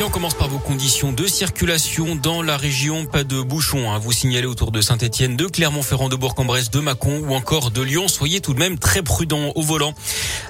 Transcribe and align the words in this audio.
Et 0.00 0.02
on 0.02 0.08
commence 0.08 0.32
par 0.32 0.48
vos 0.48 0.58
conditions 0.58 1.12
de 1.12 1.26
circulation 1.26 2.16
dans 2.16 2.40
la 2.40 2.56
région. 2.56 3.04
Pas 3.04 3.22
de 3.22 3.42
bouchons 3.42 3.92
hein. 3.92 3.98
vous 3.98 4.12
signaler 4.12 4.46
autour 4.46 4.72
de 4.72 4.80
Saint-Etienne, 4.80 5.36
de 5.36 5.44
Clermont-Ferrand, 5.44 6.08
de 6.08 6.16
Bourg-en-Bresse, 6.16 6.70
de 6.70 6.80
Mâcon 6.80 7.18
ou 7.18 7.34
encore 7.34 7.70
de 7.70 7.82
Lyon. 7.82 8.08
Soyez 8.08 8.40
tout 8.40 8.54
de 8.54 8.58
même 8.58 8.78
très 8.78 9.02
prudents 9.02 9.52
au 9.56 9.60
volant. 9.60 9.92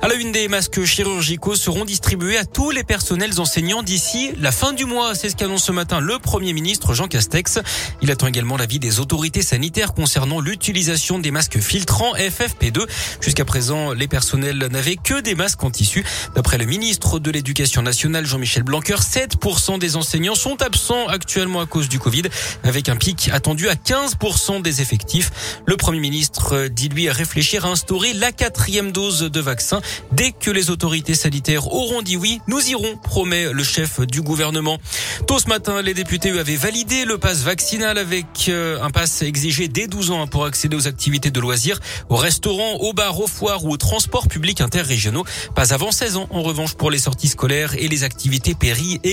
À 0.02 0.06
la 0.06 0.14
une 0.14 0.30
des 0.30 0.46
masques 0.46 0.84
chirurgicaux 0.84 1.56
seront 1.56 1.84
distribués 1.84 2.36
à 2.36 2.44
tous 2.44 2.70
les 2.70 2.84
personnels 2.84 3.40
enseignants 3.40 3.82
d'ici 3.82 4.30
la 4.38 4.52
fin 4.52 4.72
du 4.72 4.84
mois. 4.84 5.16
C'est 5.16 5.30
ce 5.30 5.34
qu'annonce 5.34 5.64
ce 5.64 5.72
matin 5.72 5.98
le 5.98 6.20
Premier 6.20 6.52
ministre 6.52 6.94
Jean 6.94 7.08
Castex. 7.08 7.58
Il 8.02 8.12
attend 8.12 8.28
également 8.28 8.56
l'avis 8.56 8.78
des 8.78 9.00
autorités 9.00 9.42
sanitaires 9.42 9.94
concernant 9.94 10.38
l'utilisation 10.38 11.18
des 11.18 11.32
masques 11.32 11.58
filtrants 11.58 12.14
FFP2. 12.14 12.86
Jusqu'à 13.20 13.44
présent, 13.44 13.94
les 13.94 14.06
personnels 14.06 14.68
n'avaient 14.70 14.94
que 14.94 15.20
des 15.20 15.34
masques 15.34 15.64
en 15.64 15.72
tissu. 15.72 16.04
D'après 16.36 16.56
le 16.56 16.66
ministre 16.66 17.18
de 17.18 17.32
l'Éducation 17.32 17.82
nationale 17.82 18.26
Jean-Michel 18.26 18.62
Blanquer, 18.62 18.98
7 19.00 19.39
des 19.78 19.96
enseignants 19.96 20.34
sont 20.34 20.60
absents 20.62 21.06
actuellement 21.08 21.60
à 21.60 21.66
cause 21.66 21.88
du 21.88 21.98
Covid, 21.98 22.22
avec 22.62 22.88
un 22.88 22.96
pic 22.96 23.30
attendu 23.32 23.68
à 23.68 23.74
15% 23.74 24.60
des 24.62 24.82
effectifs. 24.82 25.30
Le 25.66 25.76
Premier 25.76 25.98
ministre 25.98 26.68
dit 26.68 26.88
lui 26.88 27.08
réfléchir 27.08 27.64
à 27.64 27.70
instaurer 27.70 28.12
la 28.12 28.32
quatrième 28.32 28.92
dose 28.92 29.20
de 29.20 29.40
vaccin. 29.40 29.80
Dès 30.12 30.32
que 30.32 30.50
les 30.50 30.70
autorités 30.70 31.14
sanitaires 31.14 31.72
auront 31.72 32.02
dit 32.02 32.16
oui, 32.16 32.40
nous 32.48 32.60
irons, 32.68 32.96
promet 33.02 33.52
le 33.52 33.64
chef 33.64 34.00
du 34.00 34.20
gouvernement. 34.20 34.78
Tôt 35.26 35.38
ce 35.38 35.48
matin, 35.48 35.80
les 35.80 35.94
députés 35.94 36.30
avaient 36.38 36.56
validé 36.56 37.04
le 37.04 37.16
pass 37.16 37.38
vaccinal 37.38 37.96
avec 37.98 38.48
euh, 38.48 38.82
un 38.82 38.90
pass 38.90 39.22
exigé 39.22 39.68
dès 39.68 39.86
12 39.86 40.10
ans 40.10 40.26
pour 40.26 40.44
accéder 40.44 40.76
aux 40.76 40.86
activités 40.86 41.30
de 41.30 41.40
loisirs, 41.40 41.80
aux 42.08 42.16
restaurants, 42.16 42.74
aux 42.74 42.92
bars, 42.92 43.18
aux 43.18 43.26
foires 43.26 43.64
ou 43.64 43.72
aux 43.72 43.78
transports 43.78 44.28
publics 44.28 44.60
interrégionaux. 44.60 45.24
Pas 45.54 45.72
avant 45.72 45.92
16 45.92 46.16
ans, 46.16 46.28
en 46.30 46.42
revanche, 46.42 46.74
pour 46.74 46.90
les 46.90 46.98
sorties 46.98 47.28
scolaires 47.28 47.74
et 47.78 47.88
les 47.88 48.04
activités 48.04 48.54
péri 48.54 49.00
et 49.02 49.12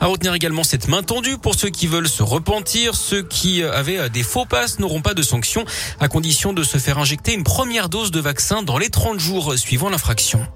À 0.00 0.06
retenir 0.06 0.34
également 0.34 0.62
cette 0.62 0.88
main 0.88 1.02
tendue 1.02 1.38
pour 1.38 1.54
ceux 1.54 1.70
qui 1.70 1.86
veulent 1.86 2.08
se 2.08 2.22
repentir. 2.22 2.94
Ceux 2.94 3.22
qui 3.22 3.62
avaient 3.62 4.08
des 4.10 4.22
faux 4.22 4.46
passes 4.46 4.78
n'auront 4.78 5.02
pas 5.02 5.14
de 5.14 5.22
sanctions 5.22 5.64
à 5.98 6.08
condition 6.08 6.52
de 6.52 6.62
se 6.62 6.78
faire 6.78 6.98
injecter 6.98 7.32
une 7.34 7.44
première 7.44 7.88
dose 7.88 8.10
de 8.10 8.20
vaccin 8.20 8.62
dans 8.62 8.78
les 8.78 8.90
30 8.90 9.18
jours 9.18 9.58
suivant 9.58 9.90
l'infraction. 9.90 10.46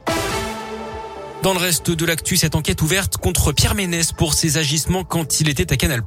Dans 1.44 1.52
le 1.52 1.58
reste 1.58 1.90
de 1.90 2.06
l'actu, 2.06 2.38
cette 2.38 2.54
enquête 2.54 2.80
ouverte 2.80 3.18
contre 3.18 3.52
Pierre 3.52 3.74
Ménès 3.74 4.12
pour 4.12 4.32
ses 4.32 4.56
agissements 4.56 5.04
quand 5.04 5.42
il 5.42 5.50
était 5.50 5.74
à 5.74 5.76
Canal+. 5.76 6.02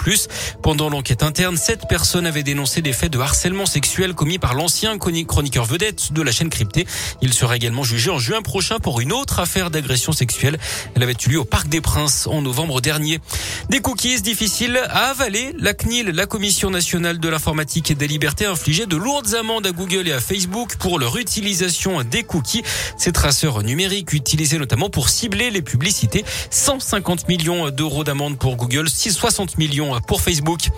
Pendant 0.63 0.89
l'enquête 0.89 1.21
interne, 1.21 1.57
sept 1.57 1.81
personnes 1.87 2.25
avaient 2.25 2.41
dénoncé 2.41 2.81
des 2.81 2.91
faits 2.91 3.11
de 3.11 3.19
harcèlement 3.19 3.67
sexuel 3.67 4.15
commis 4.15 4.39
par 4.39 4.55
l'ancien 4.55 4.97
chroniqueur 4.97 5.65
vedette 5.65 6.11
de 6.11 6.23
la 6.23 6.31
chaîne 6.31 6.49
cryptée. 6.49 6.87
Il 7.21 7.33
sera 7.33 7.55
également 7.55 7.83
jugé 7.83 8.09
en 8.09 8.17
juin 8.17 8.41
prochain 8.41 8.79
pour 8.79 8.99
une 8.99 9.11
autre 9.11 9.39
affaire 9.39 9.69
d'agression 9.69 10.11
sexuelle. 10.11 10.57
Elle 10.95 11.03
avait 11.03 11.13
eu 11.27 11.29
lieu 11.29 11.39
au 11.39 11.45
Parc 11.45 11.67
des 11.67 11.81
Princes 11.81 12.25
en 12.25 12.41
novembre 12.41 12.81
dernier. 12.81 13.19
Des 13.69 13.79
cookies 13.79 14.19
difficiles 14.23 14.81
à 14.89 15.11
avaler. 15.11 15.53
La 15.59 15.75
CNIL, 15.75 16.07
la 16.07 16.25
Commission 16.25 16.71
nationale 16.71 17.19
de 17.19 17.29
l'informatique 17.29 17.91
et 17.91 17.95
des 17.95 18.07
libertés, 18.07 18.47
a 18.47 18.51
infligé 18.51 18.87
de 18.87 18.95
lourdes 18.95 19.35
amendes 19.35 19.67
à 19.67 19.71
Google 19.71 20.07
et 20.07 20.13
à 20.13 20.19
Facebook 20.19 20.77
pour 20.77 20.97
leur 20.97 21.15
utilisation 21.15 22.01
des 22.01 22.23
cookies. 22.23 22.63
Ces 22.97 23.11
traceurs 23.11 23.61
numériques 23.61 24.13
utilisés 24.13 24.57
notamment 24.57 24.89
pour 24.89 25.09
les 25.35 25.61
publicités. 25.61 26.23
150 26.49 27.27
millions 27.27 27.69
d'euros 27.69 28.03
d'amende 28.03 28.37
pour 28.37 28.55
Google, 28.55 28.89
60 28.89 29.57
millions 29.57 29.99
pour 30.07 30.21
Facebook. 30.21 30.69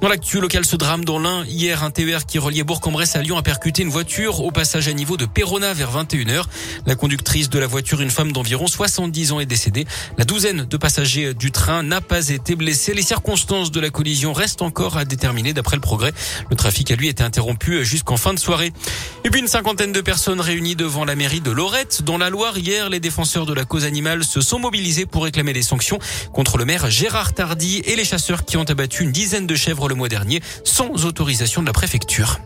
Dans 0.00 0.08
l'actu 0.08 0.40
local, 0.40 0.64
ce 0.64 0.76
drame 0.76 1.04
dans 1.04 1.18
l'Ain, 1.18 1.44
hier, 1.46 1.84
un 1.84 1.90
TER 1.90 2.26
qui 2.26 2.38
reliait 2.38 2.64
Bourg-en-Bresse 2.64 3.16
à 3.16 3.22
Lyon 3.22 3.36
a 3.36 3.42
percuté 3.42 3.82
une 3.82 3.88
voiture 3.88 4.40
au 4.40 4.50
passage 4.50 4.88
à 4.88 4.92
niveau 4.92 5.16
de 5.16 5.26
Perona 5.26 5.72
vers 5.74 5.90
21h. 5.92 6.44
La 6.86 6.94
conductrice 6.94 7.48
de 7.48 7.58
la 7.58 7.66
voiture, 7.66 8.00
une 8.00 8.10
femme 8.10 8.32
d'environ 8.32 8.66
70 8.66 9.32
ans, 9.32 9.40
est 9.40 9.46
décédée. 9.46 9.86
La 10.18 10.24
douzaine 10.24 10.64
de 10.64 10.76
passagers 10.76 11.34
du 11.34 11.52
train 11.52 11.82
n'a 11.82 12.00
pas 12.00 12.28
été 12.28 12.56
blessée. 12.56 12.94
Les 12.94 13.02
circonstances 13.02 13.70
de 13.70 13.80
la 13.80 13.90
collision 13.90 14.32
restent 14.32 14.62
encore 14.62 14.96
à 14.96 15.04
déterminer 15.04 15.52
d'après 15.52 15.76
le 15.76 15.82
progrès. 15.82 16.12
Le 16.50 16.56
trafic 16.56 16.90
a 16.90 16.96
lui 16.96 17.08
été 17.08 17.22
interrompu 17.22 17.84
jusqu'en 17.84 18.16
fin 18.16 18.34
de 18.34 18.38
soirée. 18.38 18.72
Et 19.24 19.30
puis 19.30 19.40
une 19.40 19.48
cinquantaine 19.48 19.92
de 19.92 20.00
personnes 20.00 20.40
réunies 20.40 20.76
devant 20.76 21.04
la 21.04 21.14
mairie 21.14 21.40
de 21.40 21.50
Lorette. 21.50 22.02
Dans 22.02 22.18
la 22.18 22.30
Loire, 22.30 22.58
hier, 22.58 22.88
les 22.90 23.00
défenseurs 23.00 23.46
de 23.46 23.52
la 23.52 23.64
cause 23.64 23.84
animales 23.92 24.24
se 24.24 24.40
sont 24.40 24.58
mobilisés 24.58 25.04
pour 25.04 25.24
réclamer 25.24 25.52
des 25.52 25.60
sanctions 25.60 25.98
contre 26.32 26.56
le 26.56 26.64
maire 26.64 26.88
Gérard 26.88 27.34
Tardy 27.34 27.82
et 27.84 27.94
les 27.94 28.06
chasseurs 28.06 28.46
qui 28.46 28.56
ont 28.56 28.64
abattu 28.64 29.02
une 29.02 29.12
dizaine 29.12 29.46
de 29.46 29.54
chèvres 29.54 29.86
le 29.86 29.94
mois 29.94 30.08
dernier 30.08 30.40
sans 30.64 31.04
autorisation 31.04 31.60
de 31.60 31.66
la 31.66 31.74
préfecture. 31.74 32.40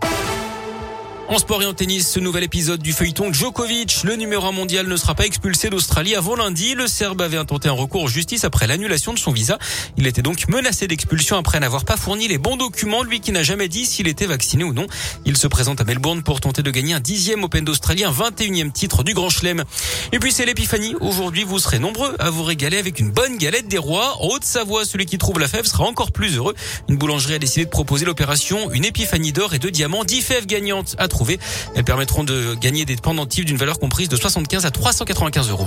En 1.29 1.39
sport 1.39 1.61
et 1.61 1.67
en 1.67 1.75
tennis, 1.75 2.09
ce 2.09 2.21
nouvel 2.21 2.45
épisode 2.45 2.81
du 2.81 2.93
feuilleton 2.93 3.33
Djokovic, 3.33 4.05
le 4.05 4.15
numéro 4.15 4.47
1 4.47 4.53
mondial, 4.53 4.87
ne 4.87 4.97
sera 4.97 5.17
pas 5.17 5.27
expulsé 5.27 5.71
d'Australie 5.71 6.15
avant 6.15 6.37
lundi. 6.37 6.75
Le 6.75 6.87
Serbe 6.87 7.21
avait 7.21 7.37
intenté 7.37 7.69
un 7.69 7.73
recours 7.73 8.05
en 8.05 8.07
justice 8.07 8.45
après 8.45 8.69
l'annulation 8.69 9.13
de 9.13 9.19
son 9.19 9.33
visa. 9.33 9.59
Il 9.97 10.07
était 10.07 10.23
donc 10.23 10.47
menacé 10.49 10.87
d'expulsion 10.87 11.37
après 11.37 11.59
n'avoir 11.59 11.85
pas 11.85 11.97
fourni 11.97 12.29
les 12.29 12.39
bons 12.39 12.57
documents, 12.57 13.03
lui 13.03 13.19
qui 13.19 13.33
n'a 13.33 13.43
jamais 13.43 13.67
dit 13.67 13.87
s'il 13.87 14.07
était 14.07 14.27
vacciné 14.27 14.63
ou 14.63 14.73
non. 14.73 14.87
Il 15.25 15.37
se 15.37 15.49
présente 15.49 15.81
à 15.81 15.85
Melbourne 15.85 16.23
pour 16.23 16.41
tenter 16.41 16.63
de 16.63 16.71
gagner 16.71 16.95
un 16.95 17.01
dixième 17.01 17.43
Open 17.43 17.65
d'Australie, 17.65 18.05
un 18.05 18.13
21e 18.13 18.71
titre 18.71 19.03
du 19.03 19.13
Grand 19.13 19.29
Chelem. 19.29 19.65
Et 20.13 20.21
puis 20.21 20.31
c'est 20.31 20.47
l'épiphanie. 20.47 20.95
Aujourd'hui, 21.01 21.43
vous 21.43 21.59
serez 21.59 21.81
nombreux 21.81 22.15
à 22.21 22.31
vous 22.31 22.45
régaler 22.45 22.79
avec 22.79 23.01
une 23.01 23.11
bonne 23.11 23.37
galette 23.37 23.67
des 23.67 23.79
rois. 23.79 24.17
En 24.21 24.29
Haute-Savoie, 24.29 24.85
celui 24.85 25.07
qui 25.07 25.19
trouve 25.19 25.41
la 25.41 25.49
fève 25.49 25.67
sera 25.67 25.85
encore 25.85 26.13
plus 26.13 26.37
heureux. 26.37 26.55
Une 26.89 26.97
boulangerie 26.97 27.35
a 27.35 27.39
décidé 27.41 27.65
de 27.65 27.71
proposer 27.71 28.05
l'opération 28.05 28.71
une 28.71 28.85
épiphanie 28.85 29.33
d'or 29.33 29.55
et 29.55 29.59
de 29.59 29.71
diamants, 29.71 30.05
10 30.05 30.21
fèves 30.21 30.47
gagnantes 30.47 30.95
à 30.99 31.09
elles 31.75 31.84
permettront 31.84 32.25
de 32.25 32.54
gagner 32.54 32.84
des 32.84 32.97
pendentifs 32.97 33.44
d'une 33.44 33.56
valeur 33.56 33.78
comprise 33.78 34.09
de 34.09 34.16
75 34.16 34.66
à 34.66 34.71
395 34.71 35.50
euros. 35.50 35.66